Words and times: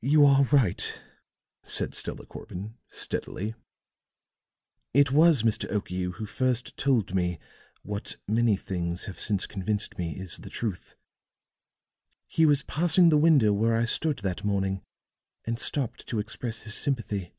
"You 0.00 0.24
are 0.24 0.44
right," 0.44 1.02
said 1.64 1.94
Stella 1.94 2.24
Corbin, 2.24 2.78
steadily. 2.86 3.54
"It 4.94 5.12
was 5.12 5.42
Mr. 5.42 5.70
Okiu 5.70 6.12
who 6.12 6.24
first 6.24 6.78
told 6.78 7.14
me 7.14 7.38
what 7.82 8.16
many 8.26 8.56
things 8.56 9.04
have 9.04 9.20
since 9.20 9.44
convinced 9.46 9.98
me 9.98 10.16
is 10.18 10.38
the 10.38 10.48
truth. 10.48 10.94
He 12.26 12.46
was 12.46 12.62
passing 12.62 13.10
the 13.10 13.18
window 13.18 13.52
where 13.52 13.76
I 13.76 13.84
stood 13.84 14.20
that 14.20 14.44
morning 14.44 14.82
and 15.44 15.58
stopped 15.58 16.06
to 16.06 16.20
express 16.20 16.62
his 16.62 16.72
sympathy. 16.74 17.34